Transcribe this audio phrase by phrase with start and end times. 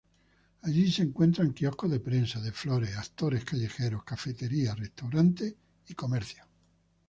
[0.63, 5.53] Allí se encuentran kioscos de prensa, de flores, actores callejeros, cafeterías, restaurantes
[5.89, 6.47] y comercios.